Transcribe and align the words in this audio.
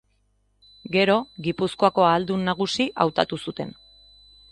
Gero 0.95 1.17
Gipuzkoako 1.47 2.05
Ahaldun 2.07 2.47
Nagusi 2.47 2.87
hautatu 3.05 3.39
zuten. 3.47 3.77